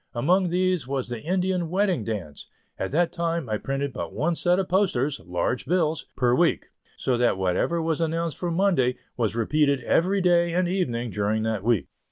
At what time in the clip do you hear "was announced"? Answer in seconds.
7.83-8.37